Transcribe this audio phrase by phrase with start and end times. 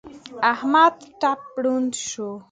[0.51, 2.29] احمد ټپ ړوند شو.